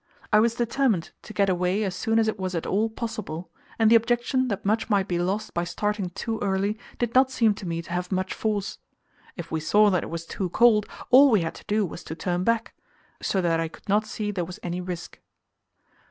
I 0.33 0.39
was 0.39 0.55
determined 0.55 1.11
to 1.21 1.31
get 1.31 1.47
away 1.47 1.83
as 1.83 1.93
soon 1.95 2.17
as 2.17 2.27
it 2.27 2.39
was 2.39 2.55
at 2.55 2.65
all 2.65 2.89
possible, 2.89 3.51
and 3.77 3.87
the 3.87 3.93
objection 3.95 4.47
that 4.47 4.65
much 4.65 4.89
might 4.89 5.07
be 5.07 5.19
lost 5.19 5.53
by 5.53 5.63
starting 5.63 6.09
too 6.09 6.39
early 6.41 6.79
did 6.97 7.13
not 7.13 7.29
seem 7.29 7.53
to 7.53 7.67
me 7.67 7.83
to 7.83 7.91
have 7.93 8.11
much 8.11 8.33
force. 8.33 8.79
If 9.37 9.51
we 9.51 9.59
saw 9.59 9.91
that 9.91 10.01
it 10.01 10.09
was 10.09 10.25
too 10.25 10.49
cold, 10.49 10.87
all 11.11 11.29
we 11.29 11.41
had 11.41 11.53
to 11.53 11.65
do 11.67 11.85
was 11.85 12.03
to 12.05 12.15
turn 12.15 12.43
back; 12.43 12.73
so 13.21 13.41
that 13.41 13.59
I 13.59 13.67
could 13.67 13.87
not 13.87 14.07
see 14.07 14.31
there 14.31 14.43
was 14.43 14.59
any 14.63 14.81
risk. 14.81 15.19